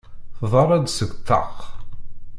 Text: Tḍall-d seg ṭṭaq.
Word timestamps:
Tḍall-d 0.39 0.87
seg 0.91 1.09
ṭṭaq. 1.17 1.51